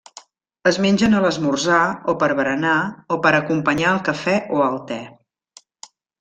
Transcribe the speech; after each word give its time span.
Es 0.69 0.77
mengen 0.85 1.11
a 1.17 1.19
l'esmorzar 1.25 1.81
o 2.13 2.15
per 2.23 2.29
berenar 2.39 2.73
o 3.17 3.19
per 3.27 3.35
acompanyar 3.41 3.93
el 3.97 4.01
cafè 4.09 4.35
o 4.59 4.65
el 4.71 4.81
te. 4.93 4.99